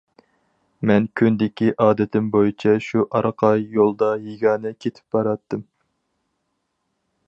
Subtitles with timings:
[0.91, 5.67] مەن كۈندىكى ئادىتىم بويىچە شۇ ئارقا يولدا يېگانە كېتىپ باراتتىم.